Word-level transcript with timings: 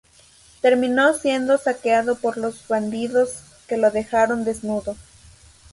Terminó 0.61 1.13
siendo 1.13 1.59
saqueado 1.59 2.15
por 2.15 2.35
los 2.35 2.67
bandidos, 2.67 3.43
que 3.67 3.77
lo 3.77 3.91
dejaron 3.91 4.43
desnudo. 4.45 4.95